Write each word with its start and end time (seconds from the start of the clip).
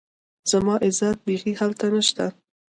زما 0.51 0.75
عزت 0.85 1.17
بيخي 1.25 1.53
هلته 1.61 1.85
نشته 1.95 2.25